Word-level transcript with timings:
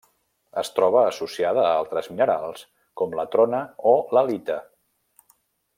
Es 0.61 0.71
troba 0.77 1.03
associada 1.09 1.65
a 1.65 1.75
altres 1.81 2.09
minerals 2.13 2.65
com 3.03 3.13
la 3.21 3.29
trona 3.37 3.61
o 3.93 3.95
l'halita. 4.17 4.57